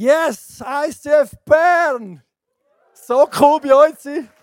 [0.00, 2.22] Yes, ICF Bern!
[2.94, 4.30] So cool bei euch sein.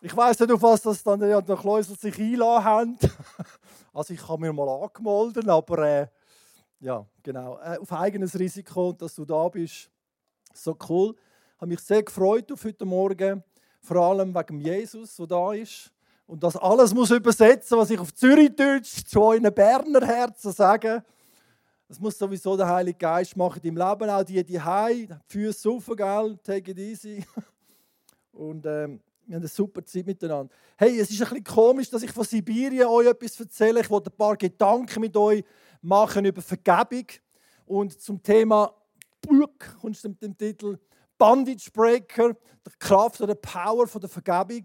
[0.00, 2.98] Ich weiß nicht, auf was das dann ja, der Kleusel sich einladen haben.
[3.92, 6.06] Also ich habe mir mal angemeldet, aber äh,
[6.78, 7.58] ja, genau.
[7.64, 9.90] Äh, auf eigenes Risiko, dass du da bist.
[10.52, 11.16] So cool.
[11.16, 13.42] Ich habe mich sehr gefreut auf heute Morgen.
[13.80, 15.90] Vor allem wegen Jesus, der da ist.
[16.28, 21.02] Und das alles muss übersetzen, was ich auf Zürichdeutsch zu euren Berner Herzen sage.
[21.86, 24.08] Das muss sowieso der Heilige Geist machen im Leben.
[24.08, 26.38] Auch die, die Hei, Füße rauf, gell?
[26.42, 27.24] Take it easy.
[28.32, 30.52] Und ähm, wir haben eine super Zeit miteinander.
[30.76, 33.80] Hey, es ist ein bisschen komisch, dass ich von Sibirien euch etwas erzähle.
[33.80, 35.44] Ich wollte ein paar Gedanken mit euch
[35.82, 37.06] machen über Vergebung.
[37.66, 38.74] Und zum Thema
[39.20, 39.48] Buch
[39.80, 40.78] kommst du mit dem Titel
[41.16, 44.64] Bandage Breaker, die Kraft oder Power von der Vergebung.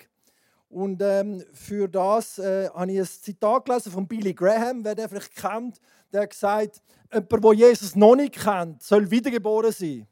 [0.69, 5.09] Und ähm, für das äh, habe ich ein Zitat gelesen von Billy Graham, wer den
[5.09, 5.81] vielleicht kennt.
[6.13, 10.07] Der hat gesagt, jemand, der Jesus noch nicht kennt, soll wiedergeboren sein.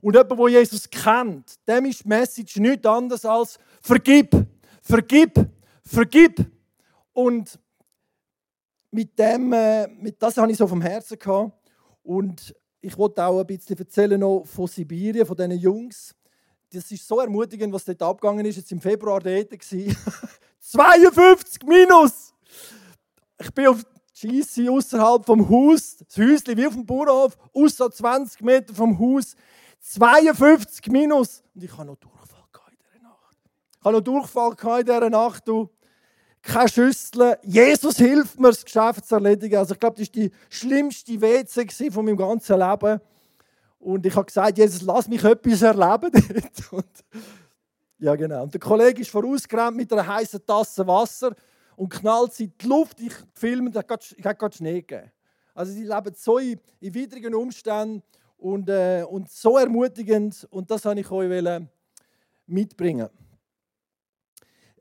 [0.00, 4.34] Und jemand, der Jesus kennt, dem ist die Message nichts anderes als vergib,
[4.82, 5.34] vergib,
[5.82, 6.50] vergib.
[7.12, 7.58] Und
[8.90, 11.52] mit dem, äh, mit das habe ich so vom Herzen gehabt.
[12.02, 16.14] Und ich wollte auch ein bisschen erzählen noch von Sibirien, von diesen Jungs
[16.74, 18.56] das ist so ermutigend, was dort abgegangen ist.
[18.56, 19.58] Jetzt im Februar dort war
[20.60, 22.34] 52 minus!
[23.40, 28.40] Ich bin auf Scheisse außerhalb vom Haus, das Häuschen wie auf dem Bauernhof, außer 20
[28.42, 29.36] Meter vom Haus.
[29.80, 31.42] 52 minus!
[31.54, 32.38] Und ich habe noch Durchfall
[32.70, 33.36] in dieser Nacht.
[33.78, 35.48] Ich habe noch Durchfall in dieser Nacht.
[35.48, 35.70] Du.
[36.42, 37.38] Keine Schüssel.
[37.42, 39.56] Jesus hilft mir, das Geschäft zu erledigen.
[39.56, 43.00] Also ich glaube, das war die schlimmste WC von meinem ganzen Leben.
[43.84, 46.10] Und ich habe gesagt, Jesus, lass mich etwas erleben
[46.70, 46.86] Und,
[47.98, 48.44] ja, genau.
[48.44, 51.34] Und der Kollege ist vorausgerannt mit einer heißen Tasse Wasser
[51.76, 52.98] und knallt sie in die Luft.
[52.98, 55.10] Ich filme, ich habe gerade Schnee gegeben.
[55.54, 58.02] Also sie leben so in, in widrigen Umständen
[58.38, 60.48] und, äh, und so ermutigend.
[60.50, 61.60] Und das wollte ich euch
[62.46, 63.10] mitbringen.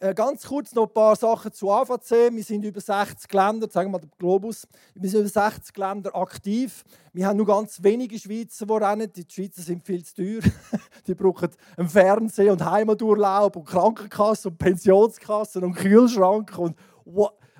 [0.03, 2.33] Äh, ganz kurz noch ein paar Sachen zu AVC.
[2.33, 6.13] Wir sind über 60 Länder, sagen wir mal den Globus, wir sind über 60 Länder
[6.13, 6.83] aktiv.
[7.13, 9.13] Wir haben nur ganz wenige Schweizer, die rennen.
[9.13, 10.41] Die Schweizer sind viel zu teuer.
[11.07, 16.75] Die brauchen einen Fernseher und Heimaturlaub und Krankenkasse und Pensionskassen und Kühlschrank und,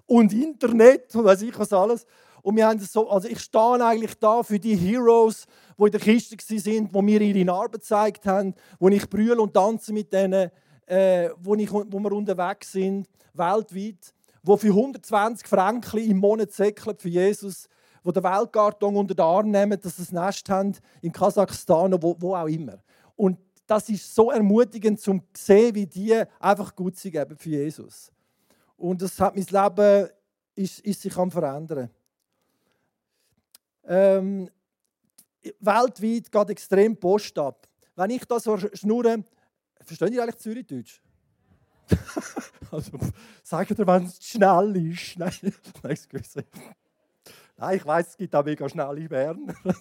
[0.06, 2.06] und Internet und weiß ich was alles.
[2.42, 5.46] Und wir haben so, also ich stehe eigentlich da für die Heroes,
[5.80, 9.54] die in der Kiste waren, die mir ihre Arbeit gezeigt haben, wo ich brülle und
[9.54, 10.52] tanze mit denen
[10.86, 14.14] äh, wo, ich, wo wir unterwegs sind, weltweit,
[14.44, 17.68] wo für 120 Franken im Monat säckeln für Jesus,
[18.04, 22.16] wo den Weltkarton unter den Arm nehmen, dass sie ein Nest haben in Kasachstan, wo,
[22.20, 22.80] wo auch immer.
[23.16, 28.12] Und das ist so ermutigend, zum zu sehen, wie die einfach gut sind für Jesus.
[28.76, 30.10] Und das hat mein Leben
[30.56, 31.90] ist, ist sich am verändern.
[33.86, 34.50] Ähm,
[35.60, 37.68] weltweit geht extrem Post ab.
[37.96, 39.24] Wenn ich da so schnurre,
[39.86, 41.02] Verstehen ihr eigentlich Zürichdeutsch?
[42.72, 42.92] also,
[43.44, 45.18] sagt ihr, wenn es schnell ist.
[45.18, 45.34] Nein,
[45.84, 45.98] nein.
[47.58, 49.56] Nein, ich weiß, es gibt auch mega schnell in Bern.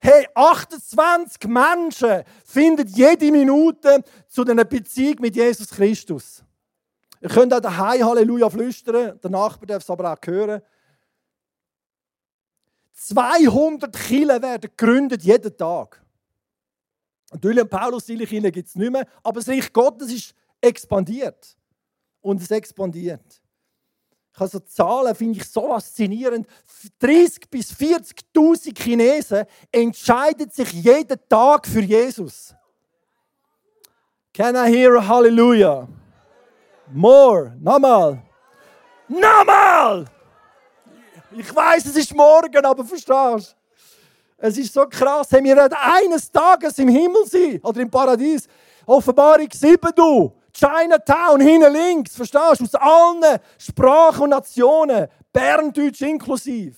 [0.00, 6.44] hey, 28 Menschen finden jede Minute zu einer Beziehung mit Jesus Christus.
[7.20, 10.60] Ihr könnt auch daheim Halleluja flüstern, der Nachbar darf es aber auch hören.
[12.92, 16.03] 200 Kilo werden gegründet jeden Tag.
[17.32, 21.56] Natürlich, und Paulus Kirche gibt es nicht mehr, aber das Reich Gottes ist expandiert.
[22.20, 23.40] Und es expandiert.
[24.32, 26.48] Ich habe so Zahlen, finde ich so faszinierend.
[27.00, 32.54] 30.000 bis 40.000 Chinesen entscheiden sich jeden Tag für Jesus.
[34.32, 35.86] Can I hear a Hallelujah?
[36.92, 37.56] More.
[37.60, 38.20] Nochmal.
[39.08, 40.06] Nochmal!
[41.30, 43.63] Ich weiß, es ist morgen, aber verstehst du?
[44.36, 45.28] Es ist so krass.
[45.30, 48.46] Hey, wir werden eines Tages im Himmel sein oder im Paradies.
[48.86, 50.32] Offenbarung 7, du.
[50.52, 52.64] Chinatown, hinten links, verstehst du?
[52.64, 55.08] Aus allen Sprachen und Nationen.
[55.32, 56.76] Berndeutsch inklusiv.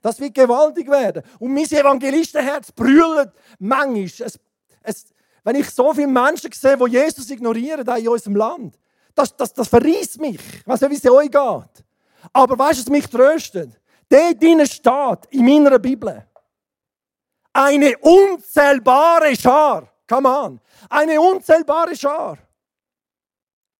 [0.00, 1.22] Das wird gewaltig werden.
[1.40, 4.04] Und mein Evangelistenherz brüllt manchmal.
[4.04, 4.38] Es,
[4.82, 5.06] es,
[5.42, 8.78] wenn ich so viele Menschen sehe, die Jesus ignorieren in unserem Land,
[9.14, 10.36] das, das, das verreißt mich.
[10.36, 11.84] Ich weiß nicht, wie es euch geht.
[12.32, 13.70] Aber weißt du, was mich tröstet?
[14.08, 16.24] Dort drinnen steht, in meiner Bibel,
[17.52, 19.92] eine unzählbare Schar.
[20.08, 20.60] Come on.
[20.88, 22.38] Eine unzählbare Schar.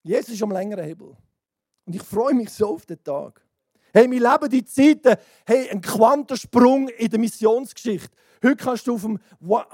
[0.02, 1.16] Jesus ist am längeren Hebel.
[1.86, 3.40] Und ich freue mich so auf den Tag.
[3.92, 5.16] Hey, wir leben die Zeiten,
[5.46, 8.14] hey, ein Quantensprung in der Missionsgeschichte.
[8.42, 9.18] Heute kannst du, auf dem,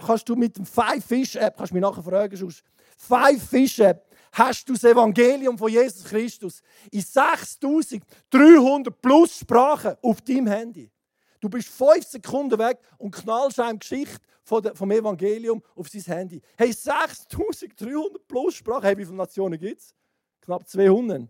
[0.07, 2.63] kannst du mit dem Five Fish App, kannst du mich nachher fragen, sonst,
[2.97, 10.21] Five Fish App, hast du das Evangelium von Jesus Christus in 6300 plus Sprachen auf
[10.23, 10.91] deinem Handy.
[11.45, 16.41] Du bist fünf Sekunden weg und knallst einem Geschichte vom Evangelium auf sein Handy.
[16.57, 18.85] Hey, 6300 plus Sprachen.
[18.85, 19.95] Hey, wie viele Nationen gibt es?
[20.41, 21.29] Knapp 200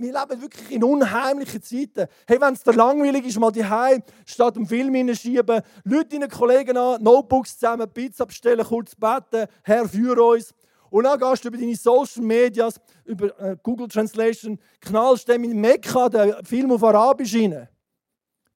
[0.00, 2.06] wir leben wirklich in unheimlichen Zeiten.
[2.28, 6.76] Hey, wenn es dir langweilig ist, mal daheim statt einen Film hineinschieben, Leute deinen Kollegen
[6.76, 10.54] an, Notebooks zusammen, Pizza bestellen, kurz beten, Herr, führe uns.
[10.90, 15.60] Und dann gehst du über deine Social Medias, über äh, Google Translation, knallst dem in
[15.60, 17.68] Mekka den Film auf Arabisch rein.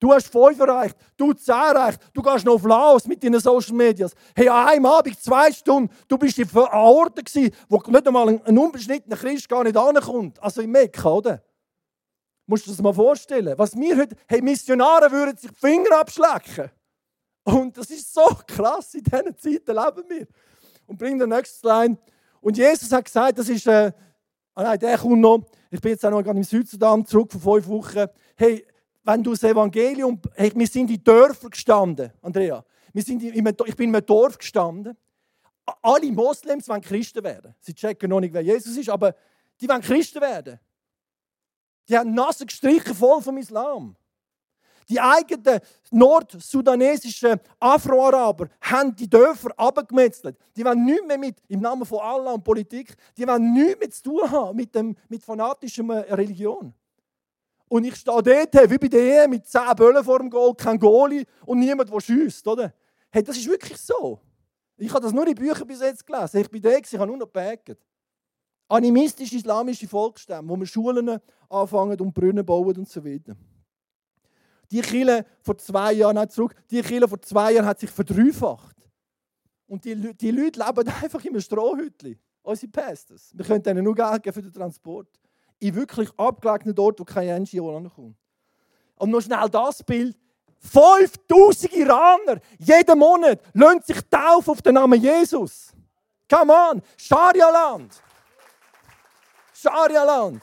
[0.03, 3.77] Du hast fünf erreicht, du zehn erreicht, du gehst noch auf Laos mit deinen Social
[3.77, 4.13] Medias.
[4.35, 8.43] Hey, an einem Abend, zwei Stunden, du bist an Orten gewesen, wo nicht einmal ein,
[8.45, 10.43] ein unbeschnittener Christ gar nicht ankommt.
[10.43, 11.45] Also in Mekka, oder?
[12.47, 13.57] Musst du dir das mal vorstellen?
[13.57, 16.73] Was wir heute, hey, Missionare würden sich die Finger abschlecken.
[17.45, 20.27] Und das ist so krass, in diesen Zeiten leben wir.
[20.87, 21.99] Und bring den nächsten Line.
[22.41, 23.93] Und Jesus hat gesagt, das ist, äh,
[24.57, 25.45] ah nein, der kommt noch.
[25.71, 28.07] Ich bin jetzt auch noch gerade im Südsudan zurück vor fünf Wochen.
[28.35, 28.67] Hey,
[29.05, 32.65] wenn du das Evangelium, hey, wir sind in Dörfern gestanden, Andrea.
[32.93, 34.97] Wir sind in, ich bin in einem Dorf gestanden.
[35.81, 37.55] Alle Moslems wollen Christen werden.
[37.61, 39.15] Sie checken noch nicht, wer Jesus ist, aber
[39.61, 40.59] die wollen Christen werden.
[41.89, 43.97] Die haben Nase gestrichen voll vom Islam.
[44.89, 45.61] Die eigenen
[45.91, 50.37] nordsudanesischen Afro-Araber haben die Dörfer abgemetzelt.
[50.57, 53.91] Die wollen nichts mehr mit, im Namen von Allah und Politik, die wollen nichts mehr
[53.91, 55.85] zu tun haben mit, dem, mit fanatischer
[56.17, 56.75] Religion.
[57.73, 61.25] Und ich stehe dort, wie bei der mit zehn Böllen vor dem Goal, kein Goalie
[61.47, 62.75] und niemand, der schießt, oder?
[63.11, 64.21] Hey, das ist wirklich so.
[64.77, 66.43] Ich habe das nur in Büchern bis jetzt gelesen.
[66.43, 67.79] Ich bin da, ich habe nur noch gebägt.
[68.69, 73.35] Animistisch-islamische Volksstämme, wo wir Schulen anfangen und Brunnen bauen und so weiter.
[74.71, 78.77] Die Kille vor zwei Jahren, nicht zurück, die Kille vor zwei Jahren hat sich verdreifacht.
[79.67, 82.21] Und die, die Leute leben einfach in einem Strohhütchen.
[82.43, 83.33] Unsere Pastors.
[83.35, 85.09] Wir können ihnen nur Geld geben für den Transport.
[85.63, 88.17] In wirklich abgelegenen Ort, wo kein NGO ankommt.
[88.97, 90.17] Und noch schnell das Bild.
[90.59, 95.73] 5000 Iraner jeden Monat lassen sich taufen auf den Namen Jesus.
[96.29, 98.03] Come on, Scharia-Land.
[99.55, 100.43] Scharia-Land.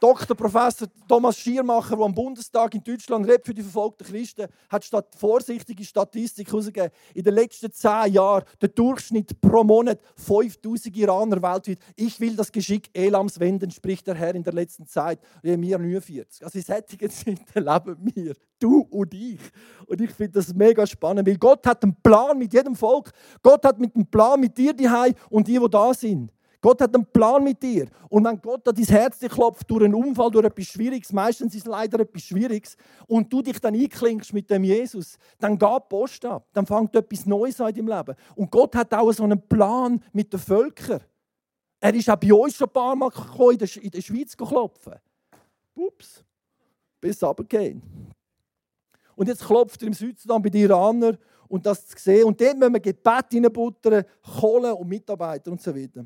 [0.00, 0.34] Dr.
[0.34, 5.14] Professor Thomas Schiermacher, der am Bundestag in Deutschland redet für die verfolgten Christen, hat statt
[5.14, 6.90] vorsichtige Statistik herausgegeben.
[7.12, 11.80] In den letzten zehn Jahren der Durchschnitt pro Monat 5000 Iraner weltweit.
[11.96, 15.20] Ich will das Geschick Elams wenden, spricht der Herr in der letzten Zeit.
[15.42, 16.44] Wir 49.
[16.44, 19.40] Also in solchen Zeiten leben wir, du und ich.
[19.86, 23.12] Und ich finde das mega spannend, weil Gott hat einen Plan mit jedem Volk.
[23.42, 24.88] Gott hat mit einem Plan mit dir die
[25.28, 26.32] und die, die da sind.
[26.60, 27.88] Gott hat einen Plan mit dir.
[28.08, 31.62] Und wenn Gott an dein Herz klopft, durch einen Unfall, durch etwas Schwieriges, meistens ist
[31.62, 32.76] es leider etwas Schwieriges,
[33.06, 36.48] und du dich dann einklingst mit dem Jesus, dann geht die Post ab.
[36.52, 38.18] Dann fängt etwas Neues an in deinem Leben.
[38.34, 41.00] Und Gott hat auch so einen Plan mit den Völkern.
[41.80, 44.94] Er ist auch bei uns schon ein paar Mal gekommen, in der, Schweiz klopfen.
[45.74, 46.22] Ups,
[47.00, 47.80] bis runtergehen.
[49.16, 51.16] Und jetzt klopft er im Südsudan bei den Iranern
[51.48, 52.24] und das zu sehen.
[52.24, 54.04] Und dort müssen wir Gebet reinbuttern,
[54.38, 56.04] Kohle und Mitarbeiter und so weiter.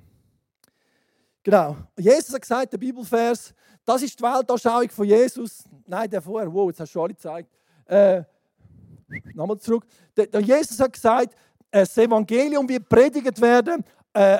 [1.44, 1.76] Genau.
[1.99, 3.55] Jesus hat gesagt, der Bibelvers,
[3.85, 5.64] das ist die Weltanschauung von Jesus.
[5.87, 7.50] Nein, der vorher, wow, jetzt hast du schon alle gezeigt.
[7.85, 8.23] Äh,
[9.35, 9.85] Nochmal zurück.
[10.17, 11.35] Der, der, Jesus hat gesagt,
[11.70, 14.38] äh, das Evangelium wird predigt werden äh,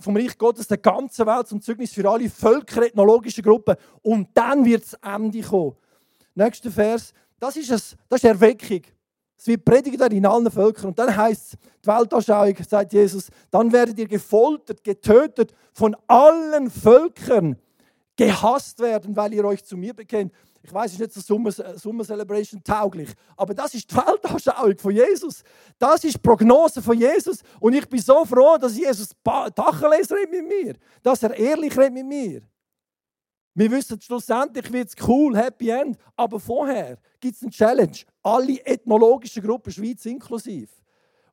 [0.00, 3.76] vom Reich Gottes der ganzen Welt zum Zeugnis für alle Völker, ethnologische Gruppen.
[4.00, 5.76] Und dann wird das Ende kommen.
[6.34, 7.12] Nächster Vers.
[7.38, 8.82] Das ist, es, das ist Erweckung.
[9.40, 10.88] Es wird predigt in allen Völkern.
[10.88, 16.70] Und dann heißt es, die Weltanschauung, sagt Jesus, dann werdet ihr gefoltert, getötet, von allen
[16.70, 17.56] Völkern
[18.14, 20.30] gehasst werden, weil ihr euch zu mir bekennt.
[20.62, 24.76] Ich weiß, es ist nicht so Summer, Summer Celebration tauglich, aber das ist die Weltanschauung
[24.76, 25.42] von Jesus.
[25.78, 27.38] Das ist die Prognose von Jesus.
[27.60, 31.94] Und ich bin so froh, dass Jesus Tacheles redet mit mir, dass er ehrlich redet
[31.94, 32.42] mit mir.
[33.54, 37.98] Wir wissen schlussendlich wird es cool, Happy End, aber vorher gibt es eine Challenge.
[38.22, 40.70] Alle ethnologischen Gruppen, Schweiz inklusive.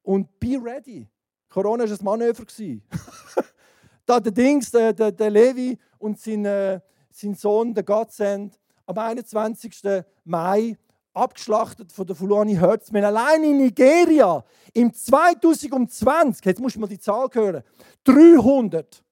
[0.01, 1.07] Und be ready.
[1.49, 2.43] Corona war ein Manöver.
[4.05, 6.79] da der Dings, der, der, der Levi und sein, äh,
[7.11, 9.81] sein Sohn, der Godsend, am 21.
[10.23, 10.77] Mai
[11.13, 13.03] abgeschlachtet von der Fulani Hertzman.
[13.03, 14.43] Allein in Nigeria
[14.73, 17.63] im 2020, jetzt muss man die Zahl hören,
[18.03, 19.03] 300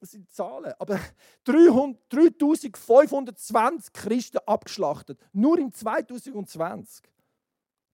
[0.00, 0.72] das sind Zahlen.
[0.78, 0.98] Aber
[1.44, 5.20] 300, 3520 Christen abgeschlachtet.
[5.32, 7.04] Nur im 2020.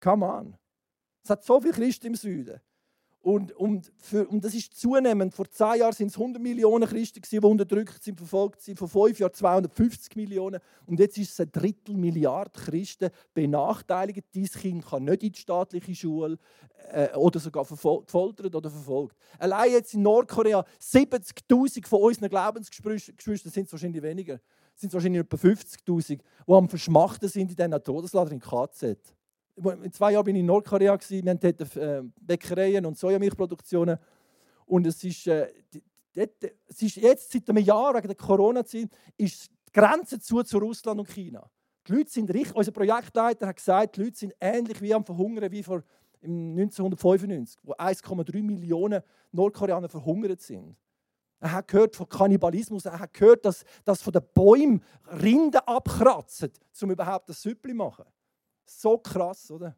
[0.00, 0.56] Come on.
[1.23, 2.61] Es hat so viele Christen im Süden.
[3.25, 5.33] Und, und, für, und das ist zunehmend.
[5.33, 8.78] Vor zehn Jahren sind es 100 Millionen Christen, die unterdrückt sind, verfolgt sind.
[8.78, 10.61] Vor fünf Jahren 250 Millionen.
[10.85, 14.26] Und jetzt ist es ein Drittel Milliard Christen benachteiligt.
[14.35, 16.37] Dieses Kind kann nicht in die staatliche Schule
[16.93, 19.16] äh, oder sogar gefoltert oder verfolgt.
[19.38, 24.38] Allein jetzt in Nordkorea 70.000 von unseren Glaubensgeschwistern sind es wahrscheinlich weniger
[24.76, 28.99] sind es wahrscheinlich etwa 50'000, die am Verschmachten sind in diesen Todeslager in KZ.
[29.56, 33.99] In zwei Jahren war ich in Nordkorea, wir haben dort äh, Bäckereien und Sojamilchproduktionen.
[34.66, 35.49] Und es ist, äh,
[36.14, 41.00] es ist jetzt, seit einem Jahr, wegen der Corona-Zeit, ist die Grenze zu, zu Russland
[41.00, 41.49] und China.
[41.87, 45.52] Die Leute sind richtig, unser Projektleiter hat gesagt, die Leute sind ähnlich wie am Verhungern
[45.52, 45.82] wie vor
[46.23, 50.76] 1995, wo 1,3 Millionen Nordkoreaner verhungert sind.
[51.40, 54.82] Er hat gehört von Kannibalismus, er hat gehört, dass, dass von den Bäumen
[55.20, 58.04] Rinde abkratzen, um überhaupt das Süppli zu machen.
[58.64, 59.76] So krass, oder?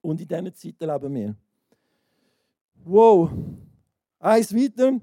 [0.00, 1.36] Und in diesen Zeiten leben wir.
[2.84, 3.30] Wow.
[4.18, 5.00] Eins weiter.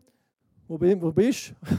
[0.68, 1.76] Wo, wo bist du?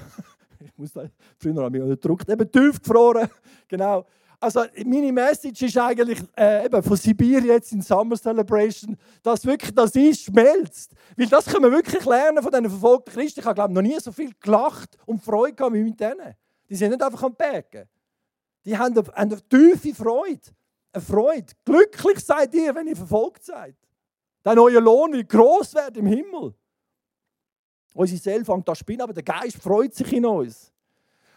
[0.64, 2.28] ich muss da, früher ich mich gedruckt.
[2.28, 3.28] Eben tief gefroren.
[3.68, 4.06] genau.
[4.40, 9.74] Also meine Message ist eigentlich äh, eben von Sibirien jetzt in Summer Celebration, dass wirklich
[9.74, 10.92] das ist, schmelzt.
[11.16, 13.40] Weil das können wir wirklich lernen von diesen verfolgten Christen.
[13.40, 16.34] Ich habe glaube noch nie so viel gelacht und Freude gehabt wie mit denen.
[16.70, 17.88] Die sind nicht einfach am Bergen.
[18.68, 20.42] Die haben eine, eine tiefe Freude.
[20.92, 21.54] Eine Freude.
[21.64, 23.74] Glücklich seid ihr, wenn ihr verfolgt seid.
[24.44, 26.54] Denn euer Lohn wird groß werden im Himmel.
[27.94, 30.70] Unsere Seele fängt an zu spinnen, aber der Geist freut sich in uns.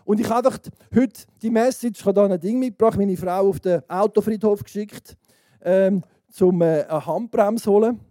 [0.04, 0.52] Und ich habe
[0.94, 5.16] heute die Message, ich habe da ein Ding mitgebracht, meine Frau auf den Autofriedhof geschickt,
[5.62, 8.02] ähm, zum äh, eine Handbremse holen.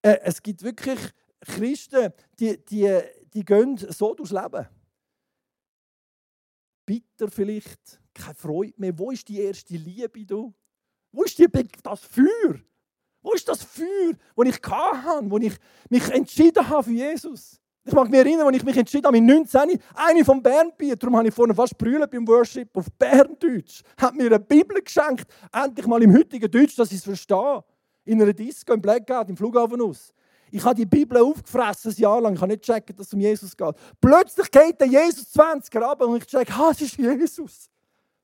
[0.00, 0.98] Äh, es gibt wirklich
[1.42, 2.98] Christen, die, die,
[3.34, 4.66] die gehen so durchs Leben.
[6.88, 8.98] Bitter vielleicht, keine Freude mehr.
[8.98, 10.24] Wo ist die erste Liebe?
[10.24, 10.54] Du?
[11.12, 11.46] Wo ist die,
[11.82, 12.54] das Feuer?
[13.20, 15.52] Wo ist das Feuer, das ich hatte, wo ich
[15.90, 17.60] mich entschieden habe für Jesus?
[17.84, 21.18] Ich mag mich erinnern, als ich mich entschieden habe, mit 19, eine vom Bernbier, darum
[21.18, 25.86] habe ich vorhin fast brüllt beim Worship auf Berndeutsch, hat mir eine Bibel geschenkt, endlich
[25.86, 27.62] mal im heutigen Deutsch, dass ich es verstehe.
[28.06, 30.14] In einer Disco im Blackout, im Flughafen aus.
[30.50, 32.34] Ich habe die Bibel aufgefressen, ein Jahr lang.
[32.34, 33.74] Ich habe nicht gecheckt, dass es um Jesus geht.
[34.00, 37.70] Plötzlich geht der Jesus 20 ab und ich checke, ah, es ist Jesus.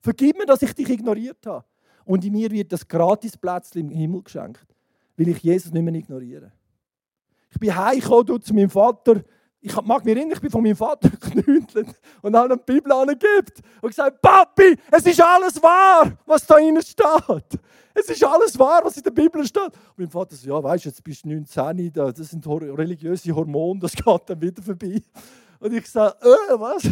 [0.01, 1.65] Vergib mir, dass ich dich ignoriert habe.
[2.05, 4.67] Und in mir wird das Gratisplätzchen im Himmel geschenkt,
[5.17, 6.53] weil ich Jesus nicht mehr ignoriere.
[7.51, 9.23] Ich bin heimgekommen zu meinem Vater
[9.67, 11.89] ich mag mich erinnern, ich bin von meinem Vater geknüttelt
[12.21, 16.57] und habe ihm die Bibel angegeben und gesagt, Papi, es ist alles wahr, was da
[16.57, 17.61] drin steht.
[17.95, 19.63] Es ist alles wahr, was in der Bibel steht.
[19.63, 23.81] Und mein Vater so, ja, weißt du, jetzt bist du 19, das sind religiöse Hormone,
[23.81, 25.01] das geht dann wieder vorbei.
[25.59, 26.83] Und ich sage, äh, was?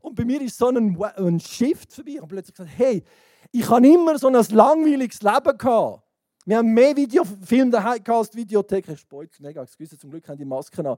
[0.00, 2.12] Und bei mir ist so ein, ein Shift vorbei.
[2.12, 3.04] Ich habe plötzlich gesagt, hey,
[3.52, 6.02] ich habe immer so ein langweiliges Leben gehabt.
[6.46, 8.88] Wir haben mehr Videofilme daheim als Videothek.
[8.88, 10.96] Ich spoil mega, zum Glück haben die Masken an.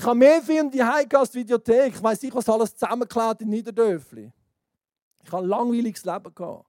[0.00, 1.94] Ich habe mehr Filme die als Videothek.
[1.94, 4.32] Ich weiß nicht, was alles zusammengeklaut in Niederdörfli.
[5.22, 6.64] Ich habe ein langweiliges Leben gehabt.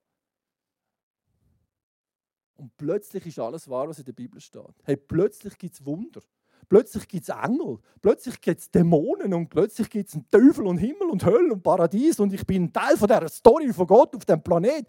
[2.57, 4.75] Und plötzlich ist alles wahr, was in der Bibel steht.
[4.83, 6.19] Hey, plötzlich gibt es Wunder.
[6.67, 7.79] Plötzlich gibt es Engel.
[8.01, 9.33] Plötzlich gibt es Dämonen.
[9.33, 12.19] Und plötzlich gibt es einen Teufel und Himmel und Hölle und Paradies.
[12.19, 14.85] Und ich bin Teil von dieser Story von Gott auf dem Planet.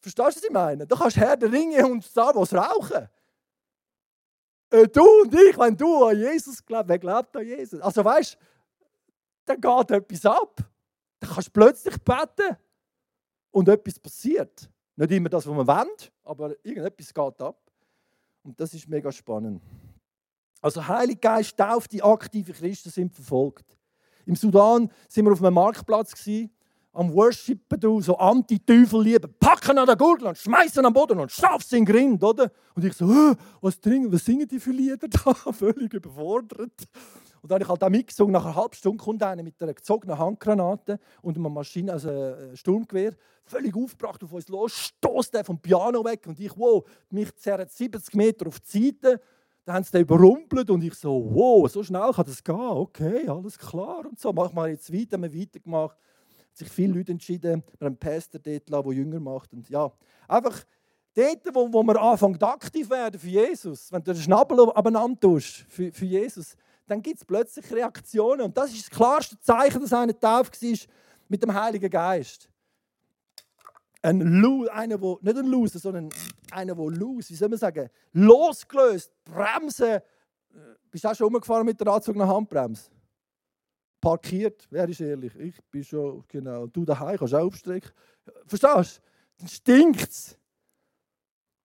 [0.00, 0.86] Verstehst du, was ich meine?
[0.86, 3.10] Du kannst Herr der Ringe und Star Wars rauchen.
[4.70, 7.80] Äh, du und ich, wenn du an Jesus glaubst, wer glaubt an Jesus?
[7.80, 8.38] Also weißt du,
[9.46, 10.56] dann geht etwas ab.
[11.20, 12.56] Dann kannst du plötzlich beten
[13.50, 14.70] und etwas passiert.
[14.96, 15.94] Nicht immer das, was man will,
[16.24, 17.60] aber irgendetwas geht ab.
[18.42, 19.62] Und das ist mega spannend.
[20.60, 23.76] Also Heilige Geist tauft die aktive Christen sind verfolgt.
[24.26, 26.50] Im Sudan sind wir auf einem Marktplatz gewesen,
[26.98, 31.30] am Worshipen, du, so Anti-Teufel lieben, packen an der Gurgel und schmeißen am Boden und
[31.30, 32.50] schaff's in den Grind, oder?
[32.74, 33.06] Und ich so,
[33.60, 35.32] was, trinken, was singen die für Lieder da?
[35.52, 36.72] Völlig überfordert.
[37.40, 38.32] Und dann habe ich halt auch mitgesungen.
[38.32, 42.56] Nach einer halben Stunde kommt einer mit einer gezogenen Handgranate und einer Maschine, also einem
[42.56, 43.12] Sturmgewehr,
[43.44, 47.70] völlig aufgebracht auf uns los, stoßt er vom Piano weg und ich, wow, mich zerrt
[47.70, 49.20] 70 Meter auf die Seite.
[49.64, 53.28] Dann haben sie den überrumpelt und ich so, wow, so schnell kann das gehen, okay,
[53.28, 54.32] alles klar und so.
[54.32, 55.96] Mach mal jetzt weiter, haben wir weitergemacht
[56.58, 59.52] sich viele Leute entschieden, einen Pastor dort der Jünger macht.
[59.52, 59.90] Und ja,
[60.26, 60.64] einfach
[61.14, 65.64] dort, wo, wo man anfängt aktiv werden für Jesus, wenn du den Schnabel abeinander tust
[65.68, 68.42] für, für Jesus, dann gibt es plötzlich Reaktionen.
[68.42, 70.78] Und das ist das klarste Zeichen, dass einer tauft war
[71.28, 72.48] mit dem Heiligen Geist.
[74.00, 76.08] Ein Lo einer, der, nicht ein Loser, sondern
[76.50, 79.96] einer, der los, wie soll man sagen, losgelöst, Bremsen.
[79.96, 80.00] Äh,
[80.90, 82.90] bist du auch schon umgefahren mit der Anzug nach Handbremse?
[84.00, 85.34] Parkiert, wer ist ehrlich?
[85.36, 86.66] Ich bin schon, genau.
[86.66, 87.90] Du daheim kannst auch aufstrecken.
[88.46, 89.02] Verstehst du?
[89.38, 90.38] Dann stinkt es.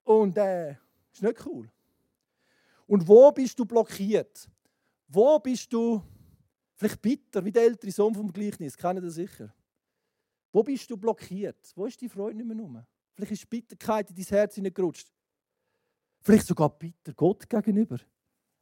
[0.04, 0.72] Und äh,
[1.12, 1.70] ist nicht cool.
[2.88, 4.50] Und wo bist du blockiert?
[5.08, 6.02] Wo bist du
[6.76, 8.76] vielleicht bitter, wie der ältere Sohn vom Gleichnis?
[8.76, 9.54] Kennen das sicher.
[10.52, 11.72] Wo bist du blockiert?
[11.76, 12.84] Wo ist die Freude nicht mehr rum?
[13.14, 15.12] Vielleicht ist Bitterkeit in dein Herz hineingerutscht.
[16.22, 17.98] Vielleicht sogar bitter Gott gegenüber.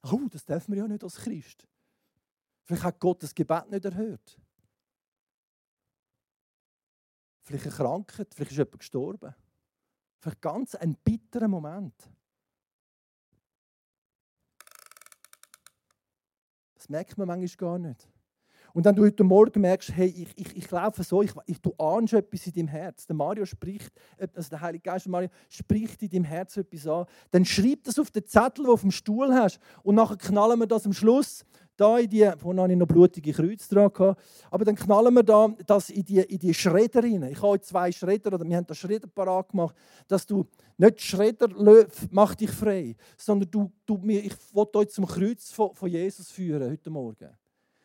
[0.04, 1.68] Oh, das dürfen wir ja nicht als Christ.
[2.63, 4.41] Vielleicht hat Gott das Gebet nicht erhört.
[7.51, 9.36] vielleicht eine Krankheit, vielleicht ist jemand gestorben.
[10.20, 11.94] Vielleicht ganz ein bitterer Moment.
[16.75, 18.08] Das merkt man manchmal gar nicht.
[18.74, 21.74] Und dann du heute Morgen merkst, hey, ich, ich, ich laufe so, ich, ich, du
[21.77, 23.06] ahnst etwas in deinem Herz.
[23.06, 27.06] Der Mario spricht, also der Heilige Geist Mario spricht in deinem Herz etwas an.
[27.32, 29.60] Dann schreib das auf den Zettel, den du auf dem Stuhl hast.
[29.84, 31.44] Und nachher knallen wir das am Schluss
[31.81, 34.15] da in die, vorhin hatte ich noch blutige Kreuze dran,
[34.51, 37.23] aber dann knallen wir da das in die, in die Schredder rein.
[37.23, 39.75] Ich habe zwei Schredder, oder wir haben das Schredder parat gemacht,
[40.07, 40.45] dass du
[40.77, 41.50] nicht Schredder
[42.11, 46.69] mach dich frei, sondern du, du, ich will euch zum Kreuz von, von Jesus führen
[46.69, 47.29] heute Morgen.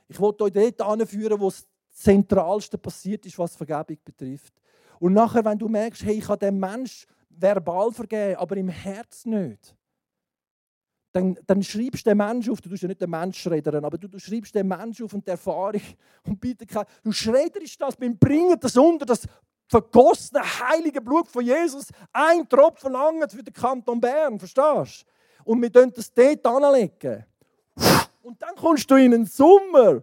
[0.08, 4.52] Ich will euch dort anführen, wo das Zentralste passiert ist, was Vergebung betrifft.
[4.98, 9.26] Und nachher, wenn du merkst, hey, ich habe dem Mensch verbal vergeben, aber im Herz
[9.26, 9.75] nicht,
[11.16, 13.96] dann, dann schreibst du den Menschen auf, du tust ja nicht den Menschen schreddern, aber
[13.96, 15.80] du, du schreibst den Menschen auf und die Erfahrung
[16.26, 16.66] und bitte
[17.02, 19.22] du schredderst das beim Bringen das unter das
[19.66, 25.06] vergossene heilige Blut von Jesus ein Tropfen lang für den Kanton Bern, verstehst
[25.44, 25.50] du?
[25.50, 27.24] Und wir dürfen das dort anlegen.
[28.22, 30.02] Und dann kommst du in den Sommer,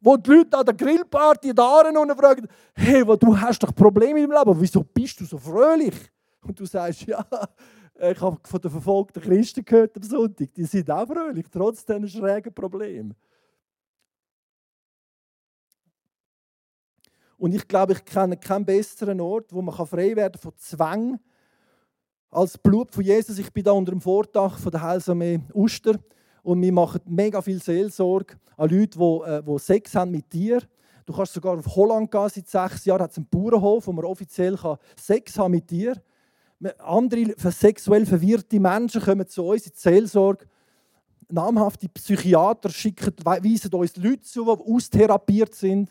[0.00, 4.30] wo die Leute an der Grillparty da und fragen, hey, du hast doch Probleme im
[4.30, 5.94] Leben, wieso bist du so fröhlich?
[6.42, 7.26] Und du sagst, ja,
[7.98, 10.52] ich habe von den verfolgten Christen gehört am Sonntag.
[10.54, 13.14] Die sind auch fröhlich, trotz diesen schrägen Problemen.
[17.38, 21.20] Und ich glaube, ich kenne keinen besseren Ort, wo man frei werden kann von Zwang
[22.30, 23.38] als Blut von Jesus.
[23.38, 25.98] Ich bin da unter dem Vordach von der Heilsarmee Uster
[26.42, 30.62] und wir machen mega viel Seelsorge an Leute, die, äh, die Sex haben mit dir.
[31.04, 34.04] Du kannst sogar auf Holland gehen, seit sechs Jahren hat es einen Bauernhof, wo man
[34.04, 34.58] offiziell
[34.96, 36.02] Sex haben mit dir kann.
[36.78, 40.46] Andere sexuell verwirrte Menschen kommen zu uns in die Seelsorge.
[41.28, 45.90] Namhafte Psychiater schicken, weisen uns Leute zu, die austherapiert sind.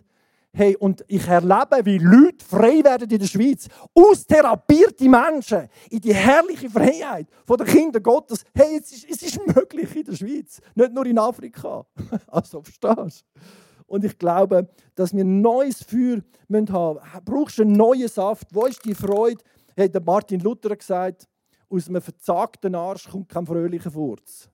[0.53, 3.67] Hey, und ich erlebe, wie Leute frei werden in der Schweiz.
[3.93, 8.45] Austherapierte Menschen in die herrliche Freiheit von den Kindern Gottes.
[8.53, 11.85] Hey, es ist, es ist möglich in der Schweiz, nicht nur in Afrika.
[12.27, 13.41] Also, verstehst du?
[13.87, 17.25] Und ich glaube, dass wir ein neues Feuer haben müssen.
[17.25, 18.47] Brauchst du einen neuen Saft?
[18.51, 19.43] Wo ist die Freude?
[19.77, 21.27] Hat Martin Luther gesagt,
[21.69, 24.49] aus einem verzagten Arsch kommt kein fröhlicher Furz.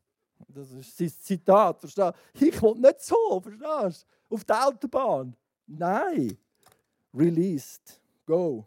[0.48, 2.46] Das ist sein Zitat, verstehst du?
[2.46, 4.36] Ich will nicht so, verstehst du?
[4.36, 5.36] Auf der Autobahn.
[5.68, 6.38] Nein.
[7.14, 8.02] Released.
[8.26, 8.66] Go.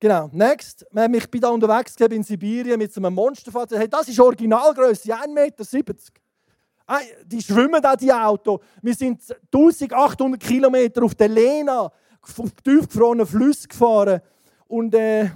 [0.00, 0.84] Genau, next.
[1.12, 3.78] Ich bin da unterwegs in Sibirien mit so einem Monsterfahrzeug.
[3.78, 6.14] Hey, das ist Originalgröße, 1,70 Meter.
[7.24, 8.60] Die schwimmen da, die Autos.
[8.82, 14.20] Wir sind 1800 Kilometer auf der Lena, auf tiefgefrorenen Flüssen gefahren
[14.66, 15.30] und, äh,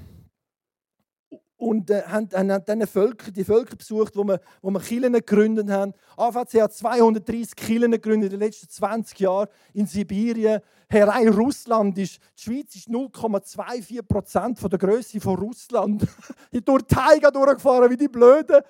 [1.56, 5.68] und äh, haben, haben dann Völker, die Völker besucht, wo wir, wo wir Kirchen gegründet
[5.68, 5.92] haben.
[6.16, 10.60] AVC hat 230 Kirchen gegründet in den letzten 20 Jahren in Sibirien.
[10.88, 16.06] Herein Russland ist, die Schweiz ist 0,24 Prozent der Größe von Russland.
[16.50, 18.62] ich durch Taiga durchgefahren wie die Blöden.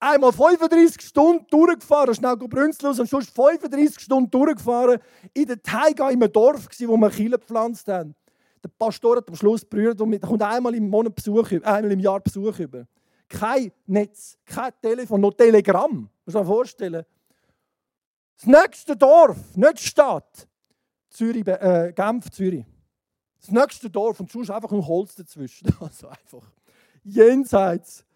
[0.00, 4.98] Einmal 35 Stunden durchgefahren, schnell Brünzlos und sonst 35 Stunden durchgefahren
[5.32, 8.14] in der Taiga in einem Dorf, wo wir Kirchen gepflanzt haben.
[8.64, 12.18] Der Pastor hat am Schluss berührt und kommt einmal im Monat Besuch, einmal im Jahr
[12.18, 12.86] Besuch über.
[13.28, 16.08] Kein Netz, kein Telefon, noch Telegramm.
[16.24, 17.04] Muss man vorstellen.
[18.38, 20.48] Das nächste Dorf, nicht Stadt,
[21.10, 22.64] Zürich, äh, Genf, Zürich.
[23.38, 25.68] Das nächste Dorf und sonst einfach ein Holz dazwischen.
[25.80, 26.50] Also einfach
[27.02, 28.06] jenseits.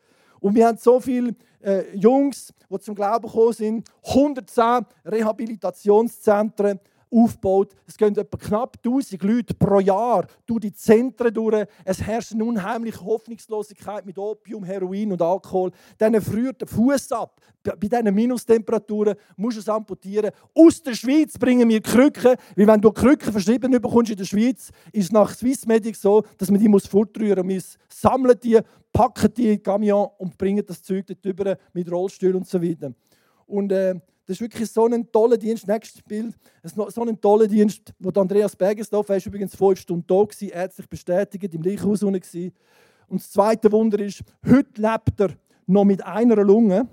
[0.40, 7.74] Und wir haben so viele äh, Jungs, die zum Glauben gekommen sind, 110 Rehabilitationszentren, aufgebaut.
[7.86, 11.66] Es gehen etwa knapp 1000 Leute pro Jahr durch die Zentren durch.
[11.84, 15.70] Es herrscht eine unheimliche Hoffnungslosigkeit mit Opium, Heroin und Alkohol.
[15.98, 17.40] Dann friert der Fuß ab.
[17.62, 20.30] Bei diesen Minustemperaturen musst du es amputieren.
[20.54, 24.70] Aus der Schweiz bringen wir Krücken, weil wenn du Krücken verschrieben bekommst in der Schweiz,
[24.92, 27.76] ist nach Swissmedic so, dass man die muss fortrühren muss.
[27.76, 28.58] Wir sammeln die,
[28.92, 32.92] packen die in den Camion und bringen das Zeug dort mit Rollstuhl und so weiter.
[33.46, 33.94] Und äh,
[34.28, 35.66] das ist wirklich so ein toller Dienst.
[35.66, 36.34] Nächstes Bild.
[36.62, 40.86] So ein toller Dienst, wo Andreas Bergesdorf, er war übrigens fünf Stunden da, gewesen, ärztlich
[40.86, 42.22] bestätigt, im Leichenhaus Und
[43.10, 45.30] das zweite Wunder ist, heute lebt er
[45.66, 46.86] noch mit einer Lunge,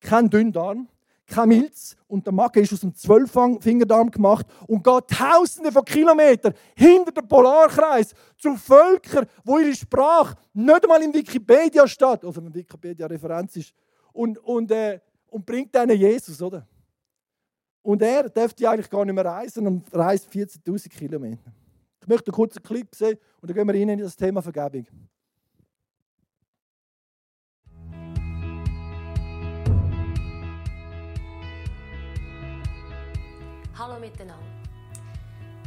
[0.00, 0.88] kein Dünndarm,
[1.26, 6.54] kein Milz und der Magen ist aus dem Zwölffingerdarm gemacht und geht tausende von Kilometern
[6.74, 12.54] hinter dem Polarkreis zu Völkern, wo ihre Sprache nicht einmal in Wikipedia steht, also eine
[12.54, 13.74] Wikipedia-Referenz ist,
[14.14, 16.66] und, und, äh, und bringt ihnen Jesus, oder?
[17.82, 21.52] Und er dürfte eigentlich gar nicht mehr reisen und reist 14.000 Kilometer.
[22.00, 24.86] Ich möchte einen kurzen Clip sehen und dann gehen wir rein in das Thema Vergebung.
[33.78, 34.47] Hallo miteinander.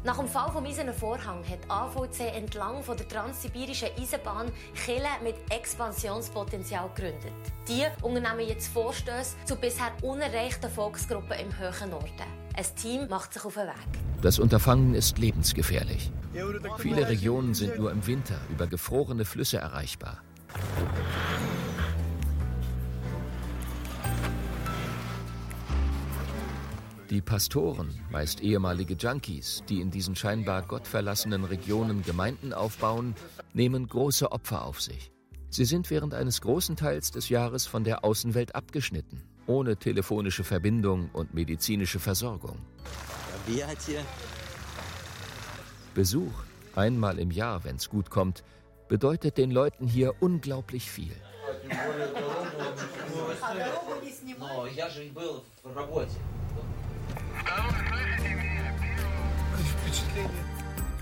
[0.04, 5.36] Nach dem Fall vom Eisernen Vorhang hat AVC entlang von der transsibirischen Eisenbahn Kille mit
[5.52, 7.32] Expansionspotenzial gegründet.
[7.68, 12.10] Die unternehmen jetzt Vorstöße zu bisher unerreichten Volksgruppen im höheren Norden.
[12.56, 14.02] Ein Team macht sich auf den Weg.
[14.24, 16.12] Das Unterfangen ist lebensgefährlich.
[16.80, 20.18] Viele Regionen sind nur im Winter über gefrorene Flüsse erreichbar.
[27.12, 33.16] Die Pastoren, meist ehemalige Junkies, die in diesen scheinbar gottverlassenen Regionen Gemeinden aufbauen,
[33.54, 35.12] nehmen große Opfer auf sich.
[35.50, 41.10] Sie sind während eines großen Teils des Jahres von der Außenwelt abgeschnitten, ohne telefonische Verbindung
[41.12, 42.58] und medizinische Versorgung.
[45.94, 46.32] Besuch,
[46.76, 48.46] einmal im Jahr, wenn es gut kommt,
[48.88, 51.12] bedeutet den Leuten hier unglaublich viel.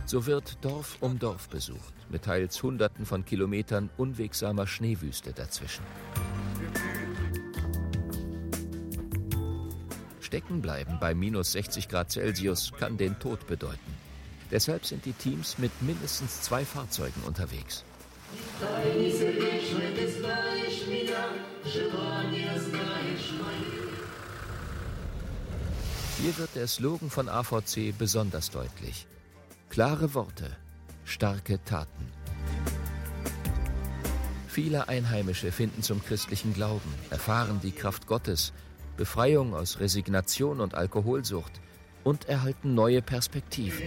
[0.05, 5.83] So wird Dorf um Dorf besucht, mit teils Hunderten von Kilometern unwegsamer Schneewüste dazwischen.
[10.19, 13.97] Stecken bleiben bei minus 60 Grad Celsius kann den Tod bedeuten.
[14.51, 17.83] Deshalb sind die Teams mit mindestens zwei Fahrzeugen unterwegs.
[26.21, 29.07] Hier wird der Slogan von AVC besonders deutlich.
[29.69, 30.57] Klare Worte,
[31.05, 32.11] starke Taten.
[34.49, 38.51] Viele Einheimische finden zum christlichen Glauben, erfahren die Kraft Gottes,
[38.97, 41.61] Befreiung aus Resignation und Alkoholsucht
[42.03, 43.81] und erhalten neue Perspektiven.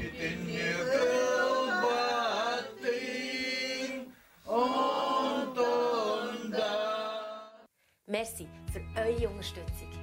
[8.06, 10.01] Merci für eure Unterstützung.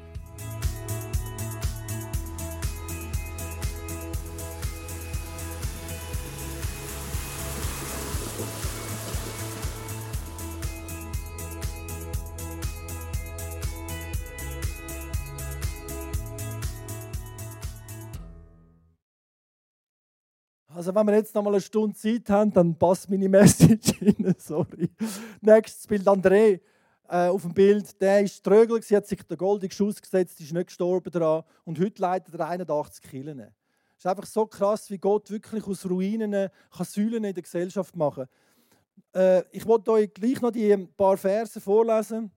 [20.90, 24.34] Also wenn wir jetzt noch mal eine Stunde Zeit haben, dann passt meine Message rein,
[24.40, 24.90] sorry.
[25.40, 26.60] Nächstes Bild, André
[27.08, 30.66] äh, auf dem Bild, der ist Trögel, hat sich den goldenen Schuss gesetzt, ist nicht
[30.66, 33.40] gestorben daran und heute leitet er 81 Killen.
[33.40, 33.50] Es
[34.00, 38.26] ist einfach so krass, wie Gott wirklich aus Ruinen kann Säulen in der Gesellschaft machen
[39.14, 42.32] äh, Ich wollte euch gleich noch die paar Verse vorlesen.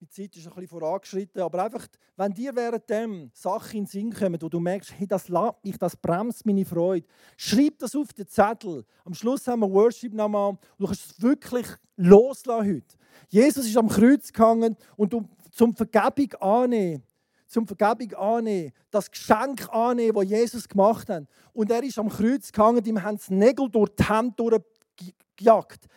[0.00, 3.86] Die Zeit ist ein bisschen vorangeschritten, aber einfach, wenn dir während dem Sachen in den
[3.88, 7.04] Sinn kommen, wo du merkst, hey, das lädt mich, das bremst meine Freude,
[7.36, 8.84] schreib das auf den Zettel.
[9.04, 12.96] Am Schluss haben wir Worship nochmal und du kannst es wirklich loslassen heute.
[13.28, 17.02] Jesus ist am Kreuz gehangen und um zum Vergebung annehmen,
[17.48, 21.24] zum Vergebung annehmen, das Geschenk annehmen, das Jesus gemacht hat.
[21.52, 24.64] Und er ist am Kreuz gehangen, ihm haben sie Nägel durch die Hände
[25.38, 25.88] durchgejagt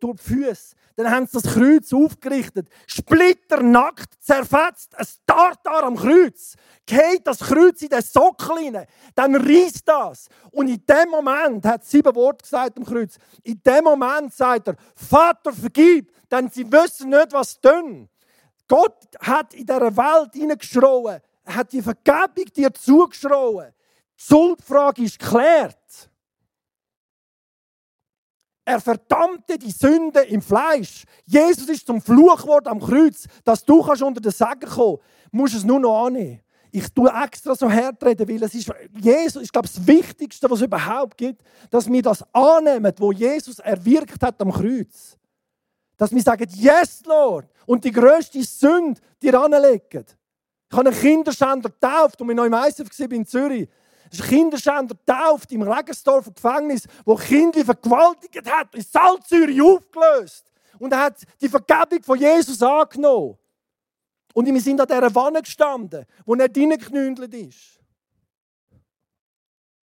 [0.00, 0.74] durch die Füße.
[0.96, 2.68] Dann haben sie das Kreuz aufgerichtet.
[2.86, 6.54] Splitternackt, zerfetzt, ein Tartar am Kreuz.
[6.86, 8.86] Geht das Kreuz in den Sockel rein.
[9.14, 10.28] Dann reißt das.
[10.52, 14.76] Und in dem Moment, hat sieben Worte gesagt am Kreuz, in dem Moment sagt er,
[14.94, 18.08] Vater, vergib, denn sie wissen nicht, was sie tun.
[18.66, 21.20] Gott hat in dieser Welt hineingeschrauen.
[21.44, 23.74] Hat die Vergebung dir zugeschrauen.
[24.18, 25.76] Die Schuldfrage ist geklärt.
[28.64, 31.04] Er verdammte die Sünde im Fleisch.
[31.26, 34.98] Jesus ist zum Fluch geworden am Kreuz, dass du kannst unter den Segen kommen.
[35.30, 36.40] Du musst es nur noch annehmen.
[36.70, 40.50] Ich tue extra so hart reden, weil es ist, Jesus ist, glaube ich, das Wichtigste,
[40.50, 45.16] was es überhaupt gibt, dass wir das annehmen, wo Jesus erwirkt hat am Kreuz.
[45.96, 50.04] Dass wir sagen, yes, Lord, und die grösste Sünde dir anlegen.
[50.68, 53.68] Ich habe einen Kinderschänder getauft, und ich noch im ISF in Zürich.
[54.10, 60.50] Das ist ein Kinderschänder getauft im Regensdorfer Gefängnis, wo Kinder vergewaltigt hat, in Salzsäure aufgelöst.
[60.78, 63.38] Und er hat die Vergebung von Jesus angenommen.
[64.34, 67.80] Und wir sind an dieser Wanne gestanden, wo er reingeknündelt ist.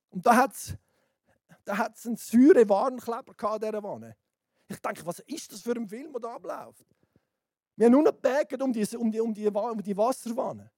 [0.10, 0.76] Und da hat es
[1.64, 4.16] da hat's einen säure Warnkleber an dieser Wanne.
[4.68, 6.86] Ich denke, was ist das für ein Film, der da abläuft?
[7.76, 8.14] Wir haben nur noch
[8.60, 10.72] um die, um, die, um, die, um die Wasserwanne.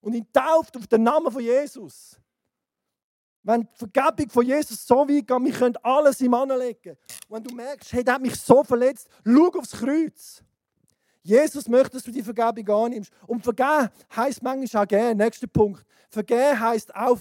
[0.00, 2.18] Und ihn tauft auf den Namen von Jesus.
[3.44, 6.96] Wenn die Vergebung von Jesus so weit geht, wir können alles im anlegen.
[7.28, 10.42] Wenn du merkst, hey, der hat mich so verletzt, schau aufs Kreuz.
[11.22, 13.12] Jesus möchte, dass du die Vergebung annimmst.
[13.26, 15.18] Und vergeben heisst manchmal auch geben.
[15.18, 15.84] Nächster Punkt.
[16.08, 17.18] Vergeben heisst auch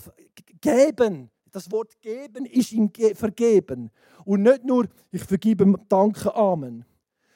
[0.61, 1.29] geben.
[1.51, 3.91] Das Wort geben ist ihm vergeben.
[4.25, 6.85] Und nicht nur, ich vergebe, danke, Amen.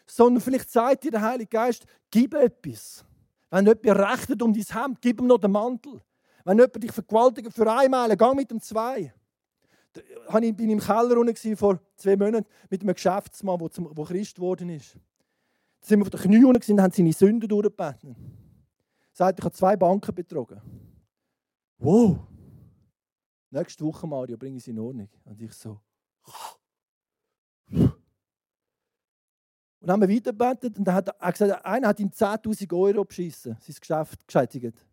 [0.06, 3.06] Sondern vielleicht sagt dir der Heilige Geist, gib etwas.
[3.50, 6.02] Wenn jemand rechnet um dein Hemd, gib ihm noch den Mantel.
[6.48, 9.14] Wenn jemand dich vergewaltigt für eine Meile, geh mit dem zwei.
[9.94, 14.96] ich bin im Keller vor zwei Monaten mit einem Geschäftsmann, der, Christ geworden ist.
[15.82, 18.16] Da sind wir auf den Knien und haben seine Sünden durchgebeten.
[18.16, 20.62] Er sagt, ich habe zwei Banken betrogen.
[21.80, 22.20] Wow!
[23.50, 25.10] Nächste Woche, Mario, bringe ich sie in Ordnung.
[25.26, 25.82] Und ich so.
[27.70, 27.92] Und
[29.82, 33.58] dann haben wir weitergebetet und dann hat er gesagt, einer hat ihm 10.000 Euro beschissen,
[33.60, 34.88] sein Geschäft geschädigt.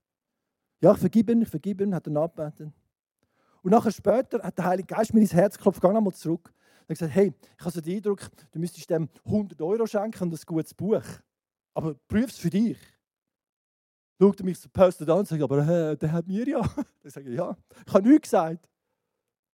[0.85, 2.75] Ja, ich vergib ihn, ich vergib ihn, hat er nachgebeten.
[3.63, 6.53] Und nachher später hat der Heilige Geist mir ins Herz geklopft, geh nochmal zurück.
[6.53, 8.21] Er hat gesagt, hey, ich habe so den Eindruck,
[8.53, 11.03] du müsstest dem 100 Euro schenken und ein gutes Buch.
[11.73, 12.77] Aber prüf es für dich.
[14.21, 16.61] Schaut er mich so postet an und sagt, aber äh, der hat mir ja.
[17.03, 18.69] Ich sage, ja, ich habe nichts gesagt.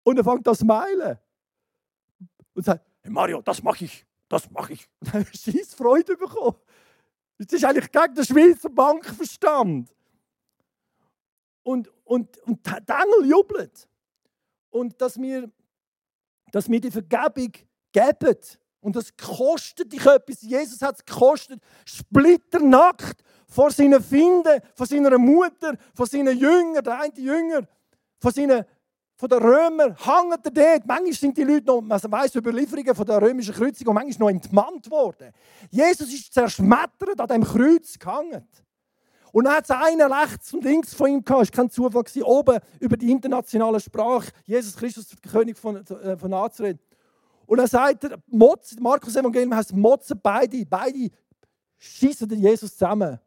[0.05, 1.19] Und er fängt an zu smilen.
[2.55, 4.89] Und sagt, hey Mario, das mache ich, das mache ich.
[5.01, 6.55] Und dann hat er scheiß Freude bekommen.
[7.39, 9.96] Das ist eigentlich gegen den Schweizer Bankverstand.
[11.67, 13.89] Und, und, und der Engel jubelt
[14.71, 15.51] und dass wir,
[16.53, 17.51] dass wir die Vergebung
[17.91, 18.37] geben.
[18.79, 20.43] Und das kostet dich etwas.
[20.43, 27.01] Jesus hat es gekostet, splitternackt vor seinen Finden, von seiner Mutter, von seinen Jüngern, der
[27.01, 27.67] eine Jünger,
[28.21, 28.65] von, seinen,
[29.17, 30.87] von den Römern, hängt er dort.
[30.87, 34.89] Manchmal sind die Leute noch, man weiss Überlieferungen von der römischen Kreuzigung, manchmal noch entmannt
[34.89, 35.33] worden.
[35.69, 38.47] Jesus ist zerschmettert an dem Kreuz gehangen.
[39.37, 41.43] Und dann hat es einen rechts und links von ihm gehabt.
[41.43, 42.05] Es war kein Zufall.
[42.23, 44.33] Oben über die internationale Sprache.
[44.47, 46.79] Jesus Christus, der König von, äh, von Nazareth.
[47.45, 50.65] Und dann sagt er, Motz, Markus Evangelium heißt Motzen beide.
[50.65, 51.11] Beide
[51.77, 53.21] schießen den Jesus zusammen.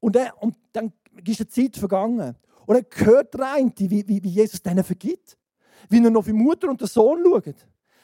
[0.00, 0.94] Und, dann, und dann
[1.26, 2.34] ist eine Zeit vergangen.
[2.64, 5.36] Und dann hört rein, wie, wie, wie Jesus denen vergibt.
[5.90, 7.54] Wie er noch wie Mutter und der Sohn schaut.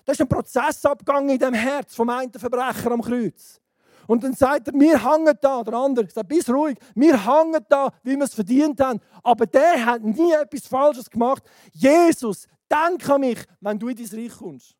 [0.05, 3.63] Da ist ein Prozess abgegangen in dem Herz vom einen Verbrecher am Kreuz.
[4.07, 5.63] Und dann sagt er, wir hängen da.
[5.63, 6.79] Der andere sagt, bist ruhig.
[6.95, 9.01] Wir hängen da, wie wir es verdient haben.
[9.23, 11.43] Aber der hat nie etwas Falsches gemacht.
[11.73, 14.77] Jesus, denk an mich, wenn du in dein Reich kommst.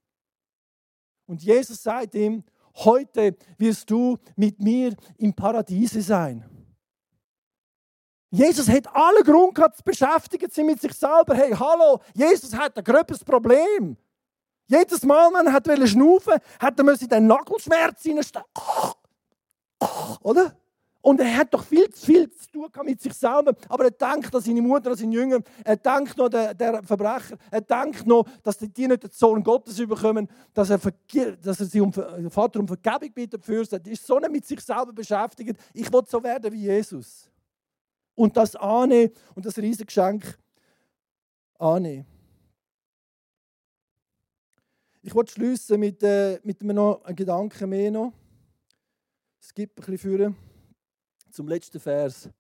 [1.27, 2.45] Und Jesus sagt ihm,
[2.77, 6.45] heute wirst du mit mir im Paradiese sein.
[8.31, 11.35] Jesus hat alle Grund gehabt, zu beschäftigen sich mit sich selber.
[11.35, 13.97] Hey, hallo, Jesus hat ein gröbes Problem.
[14.67, 18.05] Jedes Mal, wenn er schnaufen wollte, hat er in den Nagelschmerz
[19.81, 20.19] reinstecken.
[20.23, 20.57] Oder?
[21.05, 23.55] Und er hat doch viel zu viel zu tun mit sich selber.
[23.69, 25.41] Aber er denkt an seine Mutter, an seine Jünger.
[25.63, 27.37] Er denkt noch der, der Verbrecher.
[27.51, 30.81] Er denkt noch, dass die, nicht den Sohn Gottes überkommen, dass er,
[31.43, 33.67] dass er sie um Vater um Vergebung bittet für.
[33.71, 35.61] Er ist so nicht mit sich selber beschäftigt.
[35.75, 37.31] Ich will so werden wie Jesus.
[38.15, 40.39] Und das annehmen und das riesige Geschenk
[41.59, 42.07] annehmen.
[45.03, 48.15] Ich wollte schließen mit, äh, mit einem, noch, einem Gedanken mehr noch.
[49.47, 50.37] Es gibt ein bisschen führen
[51.31, 52.31] zum letzten Vers.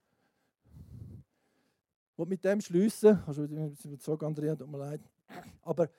[2.16, 3.22] Ich mit dem schließen.
[3.26, 5.02] Also, ich überzeugt, Andrea, tut mir leid.
[5.60, 5.90] Aber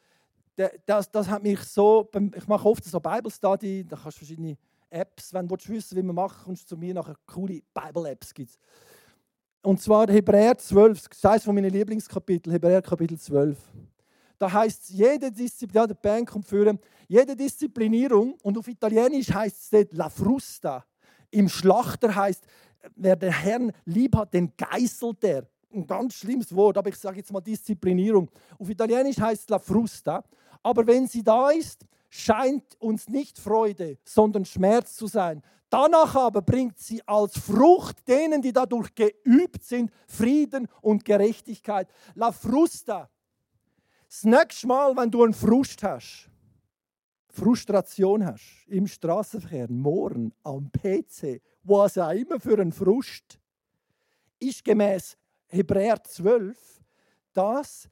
[0.84, 2.10] das, das hat mich so.
[2.36, 4.58] Ich mache oft so Bible Study, da kannst du verschiedene
[4.90, 8.34] Apps, wenn du wissen wie man macht, kommst du zu mir nachher coole Bible-Apps.
[8.34, 8.58] Gibt's.
[9.62, 13.60] Und zwar Hebräer 12, das ist eines von meinen Lieblingskapiteln, Hebräer Kapitel 12.
[14.40, 19.62] Da heißt jede Disziplin, ja, der Band kommt führen, jede Disziplinierung, und auf Italienisch heißt
[19.62, 20.84] es dort La Frusta.
[21.36, 22.46] Im Schlachter heißt,
[22.96, 25.46] wer den Herrn lieb hat, den geißelt er.
[25.74, 28.32] Ein ganz schlimmes Wort, aber ich sage jetzt mal Disziplinierung.
[28.58, 30.24] Auf Italienisch heißt es la frusta.
[30.64, 35.42] Aber wenn sie da ist, scheint uns nicht Freude, sondern Schmerz zu sein.
[35.70, 41.90] Danach aber bringt sie als Frucht denen, die dadurch geübt sind, Frieden und Gerechtigkeit.
[42.14, 43.10] La frusta.
[44.08, 46.30] Das nächste Mal, wenn du einen Frust hast,
[47.36, 53.40] Frustration hast, im Straßenverkehr, morgen, am PC, was auch immer für einen Frust,
[54.40, 55.18] ist gemäß
[55.48, 56.58] Hebräer 12
[57.34, 57.90] das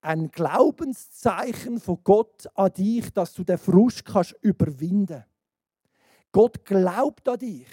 [0.00, 5.24] ein Glaubenszeichen von Gott an dich, dass du den Frust kannst überwinden.
[6.32, 7.68] Gott glaubt an dich.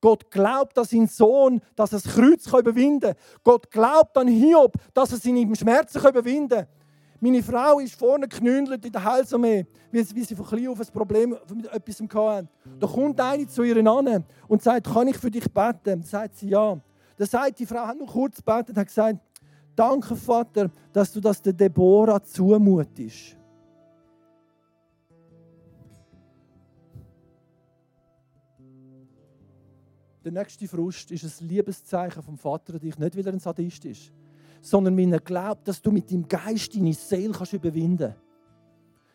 [0.00, 3.16] Gott glaubt an seinen Sohn, dass er das Kreuz überwinden kann.
[3.42, 6.68] Gott glaubt an Hiob, dass er seine Schmerzen überwinden kann.
[7.22, 11.36] Meine Frau ist vorne geknündelt in der Heilsarmee, weil sie von klein auf ein Problem
[11.54, 12.48] mit etwas hatten.
[12.78, 15.80] Da kommt eine zu ihr an und sagt, kann ich für dich beten?
[15.84, 16.80] Dann sagt sie, ja.
[17.18, 19.18] Dann sagt die Frau, hat nur kurz gebetet hat gesagt,
[19.76, 23.36] danke Vater, dass du das der Deborah zumutest.
[30.24, 34.10] Der nächste Frust ist ein Liebeszeichen vom Vater dich, nicht weil er ein Sadist ist
[34.60, 38.14] sondern weil er glaubt, dass du mit dem Geist deine Seele kannst überwinden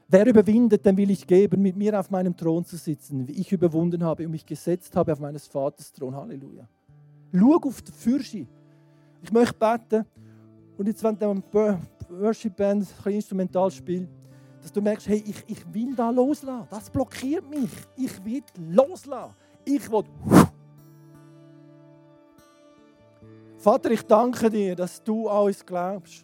[0.08, 3.52] Wer überwindet, dem will ich geben, mit mir auf meinem Thron zu sitzen, wie ich
[3.52, 6.16] überwunden habe und mich gesetzt habe auf meines Vaters Thron.
[6.16, 6.68] Halleluja.
[7.34, 8.46] Schau auf die Fürsche.
[9.24, 10.06] Ich möchte beten.
[10.78, 11.36] Und jetzt, wenn der
[12.10, 14.08] Worship-Band, ein instrumental spielt,
[14.62, 16.68] dass du merkst, hey, ich, ich will da loslassen.
[16.70, 17.72] Das blockiert mich.
[17.98, 19.34] Ich will loslassen.
[19.64, 20.04] Ich will.
[23.66, 26.24] Vater, ich danke dir, dass du an uns glaubst.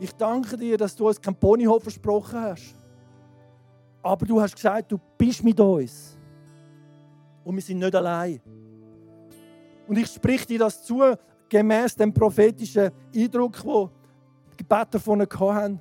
[0.00, 2.74] Ich danke dir, dass du uns kein Ponyhof versprochen hast.
[4.02, 6.18] Aber du hast gesagt, du bist mit uns.
[7.44, 8.40] Und wir sind nicht allein.
[9.86, 11.00] Und ich sprich dir das zu,
[11.48, 13.88] gemäß dem prophetischen Eindruck, wo
[14.52, 15.80] die Gebete davon hatten.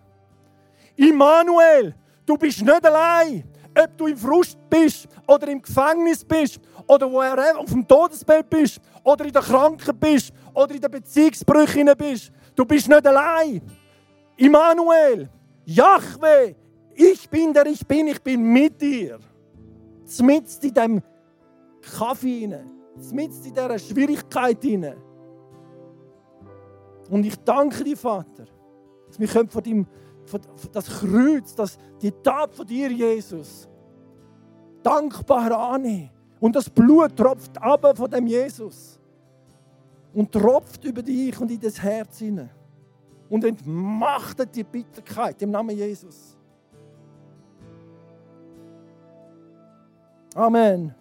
[0.95, 3.50] Immanuel, du bist nicht allein.
[3.77, 8.49] Ob du im Frust bist oder im Gefängnis bist oder wo er auf dem Todesbett
[8.49, 13.61] bist oder in der Kranken bist oder in der Beziehungsbrüche bist, du bist nicht allein.
[14.35, 15.29] Immanuel,
[15.65, 16.55] Yahweh,
[16.95, 19.19] ich bin der ich bin, ich bin mit dir.
[20.05, 21.01] Zmitzt in dem
[21.97, 24.57] Kaffee hinein, in dieser Schwierigkeit.
[27.09, 28.45] Und ich danke dir, Vater,
[29.07, 29.87] dass wir von deinem
[30.71, 33.67] das Kreuz, das, die Tat von dir, Jesus,
[34.83, 36.09] dankbar annehmen.
[36.39, 38.99] Und das Blut tropft ab von dem Jesus
[40.13, 42.49] und tropft über dich und in das Herz hinein
[43.29, 46.35] und entmachtet die Bitterkeit im Namen Jesus.
[50.33, 50.95] Amen.